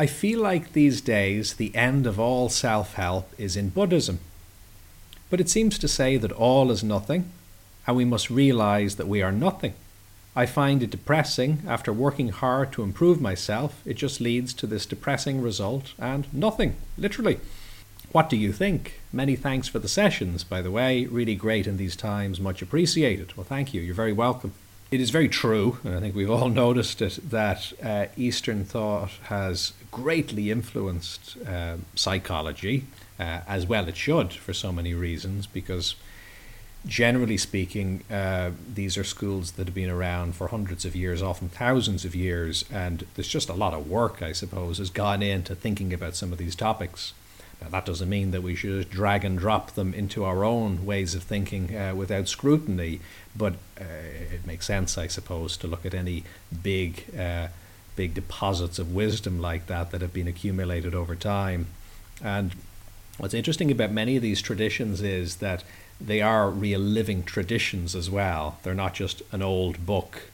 [0.00, 4.18] I feel like these days the end of all self help is in Buddhism.
[5.28, 7.30] But it seems to say that all is nothing,
[7.86, 9.74] and we must realize that we are nothing.
[10.34, 14.86] I find it depressing after working hard to improve myself, it just leads to this
[14.86, 17.38] depressing result and nothing, literally.
[18.10, 19.02] What do you think?
[19.12, 21.04] Many thanks for the sessions, by the way.
[21.04, 23.36] Really great in these times, much appreciated.
[23.36, 23.82] Well, thank you.
[23.82, 24.54] You're very welcome.
[24.90, 29.10] It is very true, and I think we've all noticed it, that uh, Eastern thought
[29.24, 32.86] has greatly influenced uh, psychology,
[33.18, 35.94] uh, as well it should for so many reasons, because
[36.86, 41.48] generally speaking, uh, these are schools that have been around for hundreds of years, often
[41.48, 45.54] thousands of years, and there's just a lot of work, I suppose, has gone into
[45.54, 47.12] thinking about some of these topics.
[47.60, 50.86] Now, that doesn't mean that we should just drag and drop them into our own
[50.86, 53.00] ways of thinking uh, without scrutiny,
[53.36, 53.84] but uh,
[54.32, 56.24] it makes sense, I suppose, to look at any
[56.62, 57.48] big, uh,
[57.96, 61.66] big deposits of wisdom like that that have been accumulated over time.
[62.22, 62.54] And
[63.18, 65.62] what's interesting about many of these traditions is that
[66.00, 68.58] they are real living traditions as well.
[68.62, 70.30] They're not just an old book.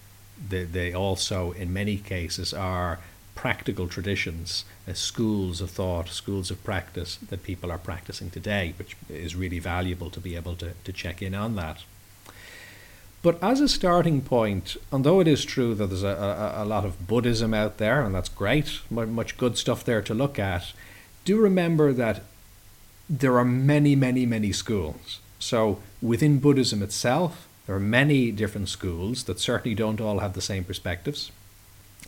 [0.48, 3.00] They, they also, in many cases, are
[3.36, 8.96] practical traditions, uh, schools of thought, schools of practice that people are practicing today, which
[9.08, 11.84] is really valuable to be able to, to check in on that.
[13.22, 16.08] But as a starting point, although it is true that there's a,
[16.56, 20.14] a, a lot of Buddhism out there, and that's great, much good stuff there to
[20.14, 20.72] look at,
[21.24, 22.22] do remember that
[23.08, 25.20] there are many, many, many schools.
[25.38, 30.40] So within Buddhism itself, there are many different schools that certainly don't all have the
[30.40, 31.30] same perspectives.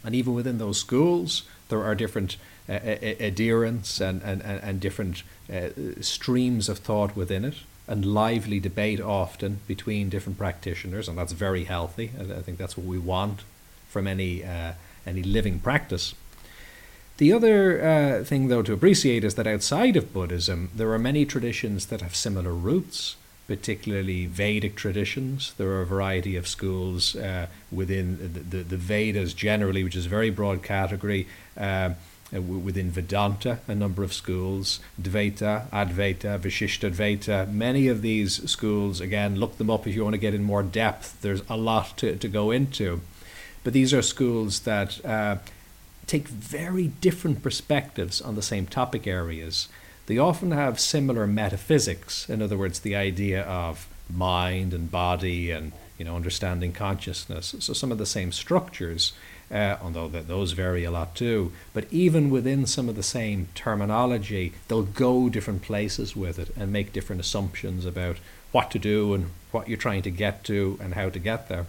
[0.05, 2.37] And even within those schools, there are different
[2.69, 7.55] uh, adherents and, and, and different uh, streams of thought within it,
[7.87, 12.11] and lively debate often between different practitioners, and that's very healthy.
[12.19, 13.43] I think that's what we want
[13.89, 14.73] from any, uh,
[15.07, 16.15] any living practice.
[17.17, 21.25] The other uh, thing, though, to appreciate is that outside of Buddhism, there are many
[21.25, 23.17] traditions that have similar roots,
[23.49, 25.55] particularly Vedic traditions.
[25.57, 30.07] There are a variety of schools uh, within the, the, the, Vedas generally, which is
[30.07, 31.27] a very broad category.
[31.57, 31.95] Uh,
[32.31, 39.57] within Vedanta, a number of schools, Dvaita, Advaita, Vishishtadvaita, many of these schools, again, look
[39.57, 41.19] them up if you want to get in more depth.
[41.23, 43.01] There's a lot to, to go into.
[43.65, 45.37] But these are schools that uh,
[46.07, 49.69] take very different perspectives on the same topic areas.
[50.09, 55.73] They often have similar metaphysics, in other words, the idea of mind and body and
[55.99, 57.55] you know understanding consciousness.
[57.59, 59.13] So some of the same structures,
[59.53, 61.53] uh, although those vary a lot too.
[61.75, 66.73] But even within some of the same terminology, they'll go different places with it and
[66.73, 68.17] make different assumptions about
[68.51, 71.67] what to do and what you're trying to get to and how to get there.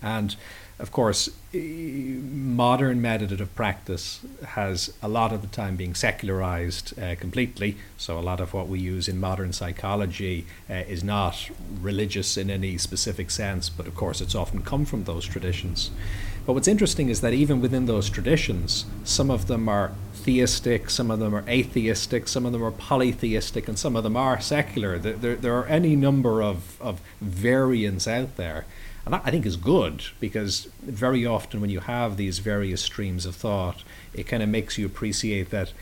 [0.00, 0.36] And
[0.78, 7.76] of course, modern meditative practice has a lot of the time being secularized uh, completely.
[7.96, 11.50] So, a lot of what we use in modern psychology uh, is not
[11.80, 15.90] religious in any specific sense, but of course, it's often come from those traditions.
[16.46, 21.10] But what's interesting is that even within those traditions, some of them are theistic, some
[21.10, 24.98] of them are atheistic, some of them are polytheistic, and some of them are secular.
[24.98, 28.64] There, there, there are any number of, of variants out there.
[29.08, 33.24] And that I think is good because very often when you have these various streams
[33.24, 33.82] of thought,
[34.12, 35.72] it kind of makes you appreciate that,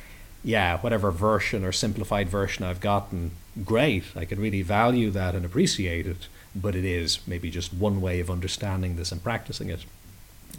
[0.44, 3.32] yeah, whatever version or simplified version I've gotten,
[3.64, 4.04] great.
[4.14, 6.28] I can really value that and appreciate it.
[6.54, 9.84] But it is maybe just one way of understanding this and practicing it.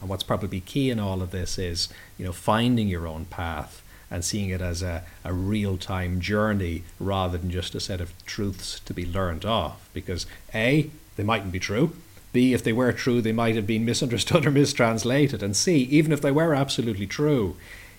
[0.01, 3.81] And what's probably key in all of this is, you know, finding your own path
[4.11, 8.11] and seeing it as a, a real time journey rather than just a set of
[8.25, 9.89] truths to be learned off.
[9.93, 11.93] Because A, they mightn't be true.
[12.33, 15.41] B, if they were true, they might have been misunderstood or mistranslated.
[15.41, 17.55] And C, even if they were absolutely true,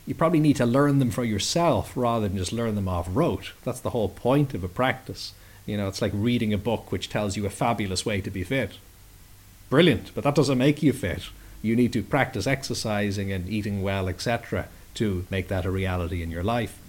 [0.07, 3.53] you probably need to learn them for yourself rather than just learn them off rote.
[3.65, 5.35] That's the whole point of a practice.
[5.67, 8.43] You know, it's like reading a book which tells you a fabulous way to be
[8.43, 8.79] fit.
[9.69, 11.25] Brilliant, but that doesn't make you fit.
[11.61, 16.31] You need to practice exercising and eating well, etc., to make that a reality in
[16.31, 16.81] your life.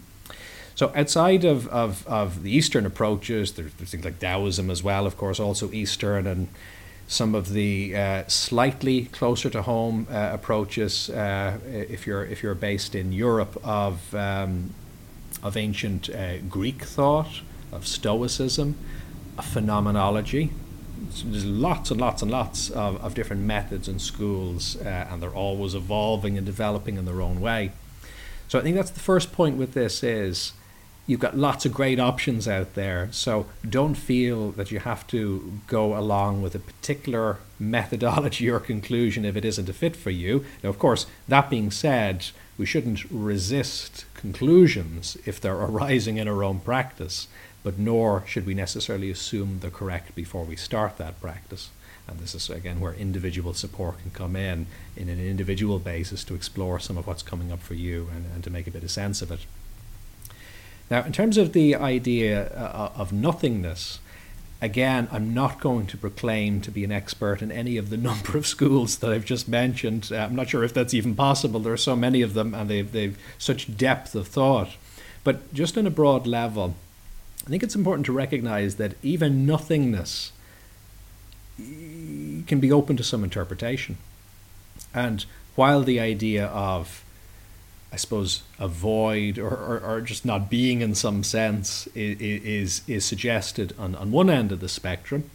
[0.75, 5.05] So outside of, of, of the Eastern approaches, there's, there's things like Taoism as well,
[5.05, 6.47] of course, also Eastern and
[7.09, 12.53] some of the uh, slightly closer to home uh, approaches, uh, if you're if you're
[12.53, 14.75] based in Europe, of um,
[15.41, 17.41] of ancient uh, Greek thought,
[17.71, 18.75] of Stoicism,
[19.37, 20.51] of phenomenology.
[21.09, 25.19] So there's lots and lots and lots of, of different methods and schools, uh, and
[25.21, 27.71] they're always evolving and developing in their own way.
[28.47, 30.53] So I think that's the first point with this is
[31.09, 33.09] you've got lots of great options out there.
[33.11, 39.25] So don't feel that you have to go along with a particular methodology or conclusion
[39.25, 40.45] if it isn't a fit for you.
[40.63, 42.27] Now, of course, that being said,
[42.59, 47.27] we shouldn't resist conclusions if they're arising in our own practice,
[47.63, 51.71] but nor should we necessarily assume they're correct before we start that practice.
[52.07, 56.35] And this is again where individual support can come in in an individual basis to
[56.35, 58.91] explore some of what's coming up for you and, and to make a bit of
[58.91, 59.39] sense of it.
[60.89, 63.99] Now, in terms of the idea uh, of nothingness,
[64.61, 68.37] again, I'm not going to proclaim to be an expert in any of the number
[68.37, 70.09] of schools that I've just mentioned.
[70.11, 71.59] Uh, I'm not sure if that's even possible.
[71.59, 74.69] There are so many of them, and they've, they've such depth of thought.
[75.23, 76.75] But just on a broad level,
[77.45, 80.31] I think it's important to recognize that even nothingness
[81.57, 83.97] can be open to some interpretation.
[84.93, 85.25] And
[85.55, 87.03] while the idea of
[87.91, 92.81] I suppose, a void or, or, or, just not being in some sense is, is,
[92.87, 95.29] is suggested on, on one end of the spectrum.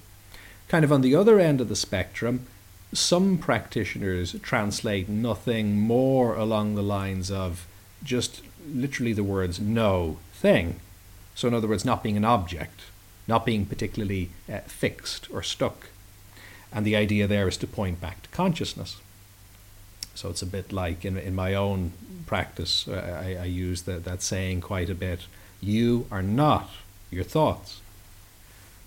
[0.69, 2.47] Kind of on the other end of the spectrum,
[2.93, 7.67] some practitioners translate nothing more along the lines of
[8.05, 8.43] just
[8.73, 10.81] literally the words no thing.
[11.35, 12.83] So, in other words, not being an object,
[13.27, 15.89] not being particularly uh, fixed or stuck.
[16.73, 18.97] And the idea there is to point back to consciousness.
[20.15, 21.93] So it's a bit like in, in my own
[22.27, 25.21] practice, uh, I, I use that, that saying quite a bit.
[25.61, 26.71] You are not
[27.11, 27.81] your thoughts.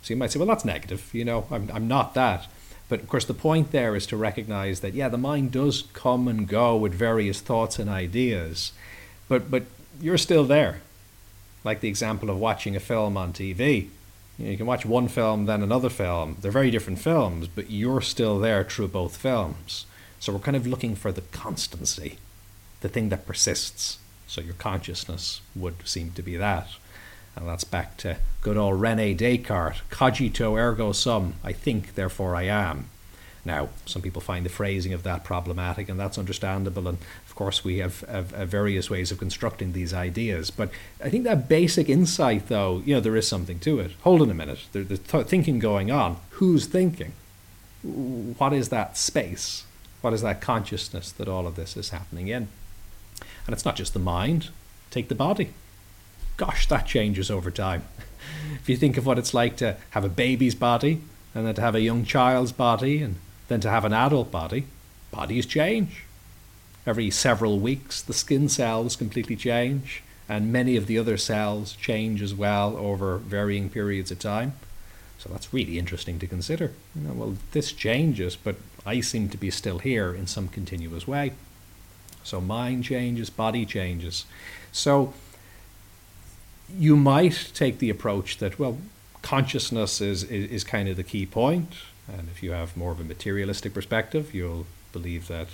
[0.02, 1.10] So you might say, well, that's negative.
[1.14, 2.48] You know, I'm, I'm not that.
[2.90, 6.28] But of course, the point there is to recognize that, yeah, the mind does come
[6.28, 8.72] and go with various thoughts and ideas,
[9.28, 9.66] but, but
[10.00, 10.82] you're still there.
[11.64, 13.90] Like the example of watching a film on TV.
[14.38, 16.38] You, know, you can watch one film, then another film.
[16.40, 19.86] They're very different films, but you're still there through both films.
[20.20, 22.18] So we're kind of looking for the constancy,
[22.82, 24.00] the thing that persists.
[24.28, 26.68] So your consciousness would seem to be that.
[27.36, 32.44] And that's back to good old Rene Descartes cogito ergo sum, I think, therefore I
[32.44, 32.90] am.
[33.46, 36.86] Now, some people find the phrasing of that problematic, and that's understandable.
[36.88, 40.52] And of course, we have, have, have, various ways of constructing these ideas.
[40.52, 40.70] But
[41.02, 43.92] I think that basic insight, though, you know, there is something to it.
[44.02, 44.66] Hold on a minute.
[44.74, 46.18] There's th- thinking going on.
[46.32, 47.14] Who's thinking?
[47.84, 49.64] What is that space?
[50.02, 52.48] What is that consciousness that all of this is happening in?
[53.46, 54.50] And it's not just the mind,
[54.92, 55.54] take the body.
[56.38, 57.84] Gosh, that changes over time.
[58.62, 61.02] if you think of what it's like to have a baby's body,
[61.34, 63.16] and then to have a young child's body, and
[63.48, 64.66] then to have an adult body,
[65.12, 66.04] bodies change.
[66.86, 72.22] Every several weeks, the skin cells completely change, and many of the other cells change
[72.22, 74.54] as well over varying periods of time.
[75.20, 76.74] So that's really interesting to consider.
[76.96, 78.56] You know, well, this changes, but
[78.86, 81.34] I seem to be still here in some continuous way.
[82.24, 84.26] So mind changes, body changes.
[84.72, 85.14] So
[86.72, 88.78] you might take the approach that, well,
[89.22, 91.70] consciousness is, is, is kind of the key point.
[91.70, 91.78] point,
[92.08, 94.66] and if you have more of a materialistic perspective, you'll
[94.98, 95.48] believe that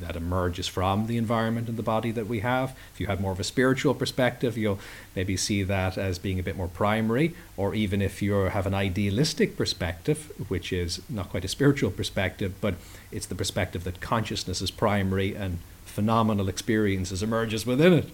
[0.00, 2.76] that emerges from the environment and the body that we have.
[2.92, 4.80] If you have more of a spiritual perspective, you'll
[5.14, 8.74] maybe see that as being a bit more primary, or even if you have an
[8.74, 12.74] idealistic perspective, which is not quite a spiritual perspective, but
[13.12, 18.08] it's the perspective that consciousness is primary and phenomenal experiences emerges within it.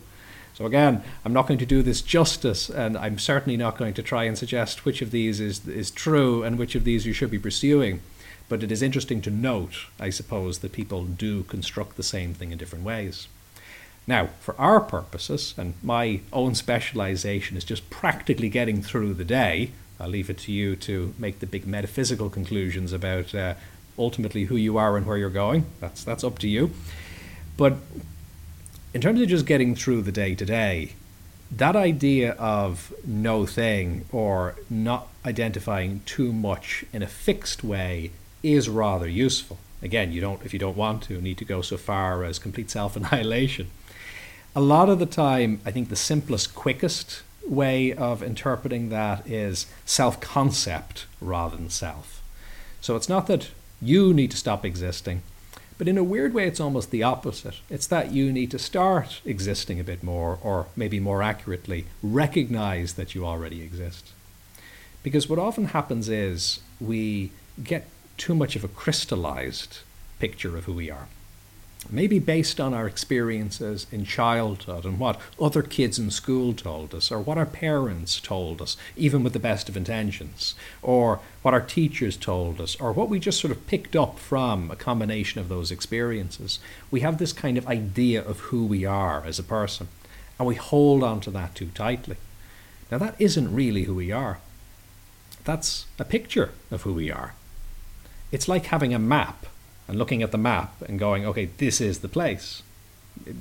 [0.55, 4.02] So again, I'm not going to do this justice, and I'm certainly not going to
[4.02, 7.31] try and suggest which of these is is true and which of these you should
[7.31, 8.00] be pursuing.
[8.49, 12.53] But it is interesting to note, I suppose, that people do construct the same thing
[12.53, 13.29] in different ways.
[14.07, 19.73] Now, for our purposes, and my own specialization is just practically getting through the day,
[19.99, 23.55] I'll leave it to you to make the big metaphysical conclusions about uh,
[23.99, 25.67] ultimately who you are and where you're going.
[25.81, 26.71] That's, that's up to you.
[27.57, 27.79] But
[28.95, 30.93] in terms of just getting through the day to day,
[31.50, 38.11] that idea of no thing or not identifying too much in a fixed way
[38.55, 39.59] is rather useful.
[39.83, 42.71] Again, you don't if you don't want to need to go so far as complete
[42.71, 43.71] self-annihilation.
[44.55, 49.67] A lot of the time, I think the simplest, quickest way of interpreting that is
[49.85, 52.23] self-concept rather than self.
[52.81, 53.50] So it's not that
[53.83, 55.23] you need to stop existing,
[55.79, 57.57] but in a weird way, it's almost the opposite.
[57.69, 62.95] It's that you need to start existing a bit more, or maybe more accurately, recognize
[62.95, 64.12] that you already exist.
[65.03, 67.31] Because what often happens is we
[67.62, 69.78] get too much of a crystallized
[70.18, 71.08] picture of who we are.
[71.88, 77.12] Maybe based on our experiences in childhood and what other kids in school told us,
[77.12, 81.61] or what our parents told us, even with the best of intentions, or what our
[81.61, 85.49] teachers told us, or what we just sort of picked up from a combination of
[85.49, 86.58] those experiences.
[86.90, 89.87] We have this kind of idea of who we are as a person,
[90.38, 92.16] and we hold on to that too tightly.
[92.90, 94.38] Now, that isn't really who we are.
[95.44, 97.35] That's a picture of who we are
[98.33, 99.47] it's like having a map
[99.88, 102.62] and looking at the map and going, okay, this is the place.
[103.25, 103.37] It,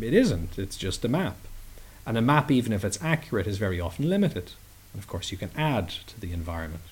[0.00, 1.36] it isn't, it's just a map.
[2.06, 4.52] And a map, even if it's accurate, is very often limited.
[4.92, 6.82] And of course, you can add to the environment.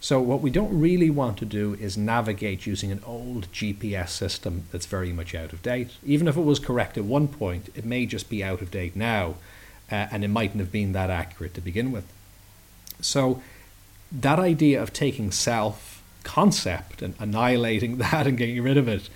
[0.00, 4.64] So, what we don't really want to do is navigate using an old GPS system
[4.72, 5.92] that's very much out of date.
[6.04, 8.96] Even if it was correct at one point, it may just be out of date
[8.96, 9.36] now,
[9.92, 12.04] uh, and it mightn't have been that accurate to begin with.
[13.00, 13.40] So,
[14.10, 15.91] that idea of taking self
[16.22, 19.08] concept and annihilating that and getting rid of it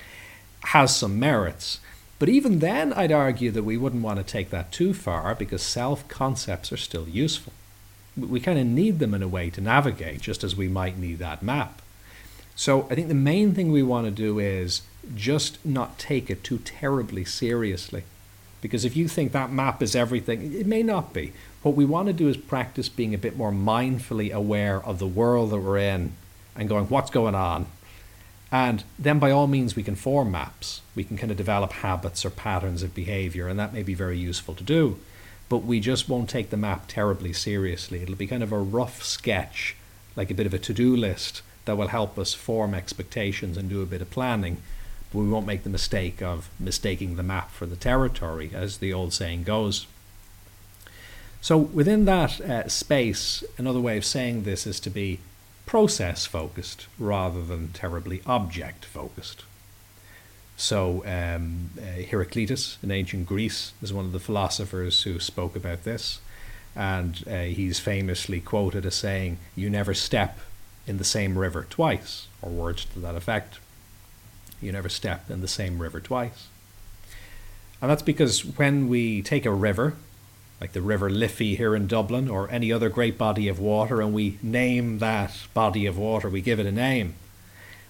[0.64, 1.80] has some merits.
[2.18, 5.62] But even then, I'd argue that we wouldn't want to take that too far because
[5.62, 7.52] self concepts are still useful
[8.16, 11.18] we kind of need them in a way to navigate, just as we might need
[11.18, 11.82] that map.
[12.54, 14.82] So I think the main thing we want to do is
[15.14, 18.04] just not take it too terribly seriously.
[18.62, 21.34] Because if you think that map is everything, it may not be.
[21.62, 25.06] What we want to do is practice being a bit more mindfully aware of the
[25.06, 26.12] world that we're in
[26.58, 27.66] and going, what's going on?
[28.52, 30.80] And then by all means, we can form maps.
[30.94, 34.18] We can kind of develop habits or patterns of behavior, and that may be very
[34.18, 34.98] useful to do
[35.48, 38.02] but we just won't take the map terribly seriously.
[38.02, 39.76] It'll be kind of a rough sketch,
[40.16, 43.68] like a bit of a to do list that will help us form expectations and
[43.68, 44.58] do a bit of planning.
[45.12, 48.92] But we won't make the mistake of mistaking the map for the territory, as the
[48.92, 49.86] old saying goes.
[51.40, 55.20] So, within that uh, space, another way of saying this is to be
[55.66, 59.44] process focused rather than terribly object focused.
[60.56, 65.84] So um, uh, Heraclitus in ancient Greece is one of the philosophers who spoke about
[65.84, 66.20] this,
[66.74, 70.38] and uh, he's famously quoted as saying, "You never step
[70.86, 73.58] in the same river twice," or words to that effect.
[74.62, 76.46] You never step in the same river twice.
[77.82, 79.94] And that's because when we take a river,
[80.60, 84.14] like the River Liffey here in Dublin, or any other great body of water, and
[84.14, 87.14] we name that body of water, we give it a name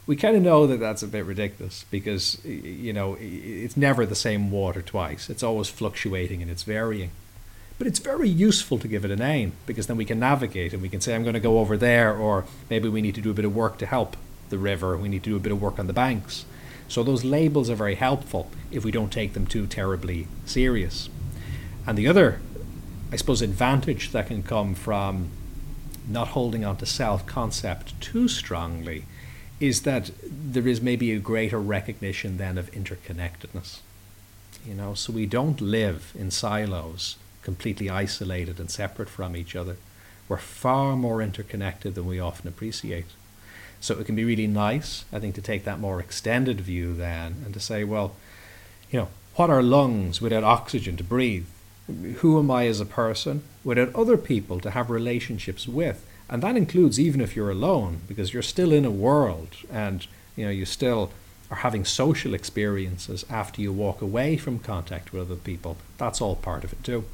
[0.06, 4.14] we kind of know that that's a bit ridiculous because you know it's never the
[4.14, 5.28] same water twice.
[5.28, 7.10] It's always fluctuating and it's varying.
[7.78, 10.80] But it's very useful to give it a name because then we can navigate and
[10.80, 13.30] we can say I'm going to go over there or maybe we need to do
[13.30, 14.16] a bit of work to help
[14.48, 14.96] the river.
[14.96, 16.46] We need to do a bit of work on the banks.
[16.88, 21.10] So those labels are very helpful if we don't take them too terribly serious.
[21.86, 22.40] And the other
[23.12, 25.30] I suppose advantage that can come from
[26.08, 29.04] not holding on to self concept too strongly
[29.60, 33.78] is that there is maybe a greater recognition then of interconnectedness.
[34.66, 39.76] You know, so we don't live in silos, completely isolated and separate from each other.
[40.28, 43.06] We're far more interconnected than we often appreciate.
[43.80, 47.42] So it can be really nice, I think, to take that more extended view then
[47.44, 48.16] and to say, well,
[48.90, 51.46] you know, what are lungs without oxygen to breathe?
[52.16, 56.04] Who am I as a person without other people to have relationships with?
[56.28, 60.44] and that includes even if you're alone because you're still in a world and you
[60.44, 61.10] know you still
[61.50, 65.76] are having social experiences after you walk away from contact with other people.
[65.96, 67.04] That's all part of it too.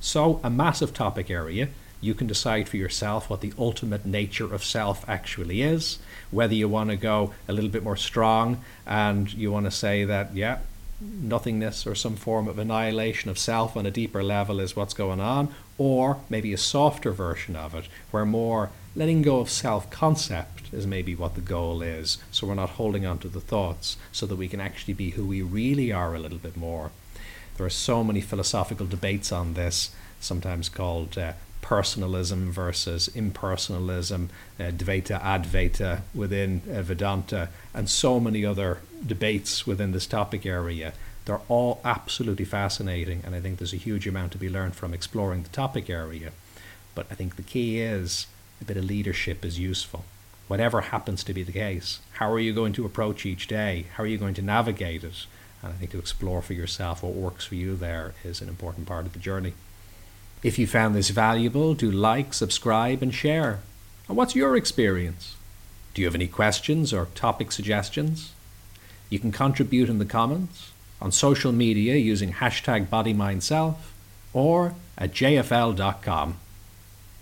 [0.00, 1.68] So a massive topic area.
[2.00, 5.98] You can decide for yourself what the ultimate nature of self actually is
[6.30, 10.04] whether you want to go a little bit more strong and you want to say
[10.04, 10.58] that yeah
[11.02, 15.20] nothingness or some form of annihilation of self on a deeper level is what's going
[15.20, 20.72] on, or maybe a softer version of it, where more letting go of self concept
[20.72, 22.18] is maybe what the goal is.
[22.30, 25.26] So we're not holding on to the thoughts so that we can actually be who
[25.26, 26.90] we really are a little bit more.
[27.56, 29.90] There are so many philosophical debates on this,
[30.20, 31.32] sometimes called uh,
[31.62, 34.28] personalism versus impersonalism,
[34.60, 40.92] uh, Dvaita Advaita within uh, Vedanta, and so many other debates within this topic area.
[41.24, 44.92] They're all absolutely fascinating, and I think there's a huge amount to be learned from
[44.92, 46.32] exploring the topic area.
[46.94, 48.26] But I think the key is
[48.60, 50.04] a bit of leadership is useful.
[50.48, 53.86] Whatever happens to be the case, how are you going to approach each day?
[53.94, 55.26] How are you going to navigate it?
[55.62, 58.86] And I think to explore for yourself what works for you there is an important
[58.86, 59.54] part of the journey.
[60.42, 63.60] If you found this valuable, do like, subscribe, and share.
[64.08, 65.36] And what's your experience?
[65.94, 68.32] Do you have any questions or topic suggestions?
[69.08, 73.76] You can contribute in the comments, on social media using hashtag BodyMindSelf,
[74.32, 76.38] or at jfl.com.